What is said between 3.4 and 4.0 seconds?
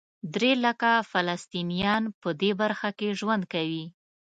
کوي.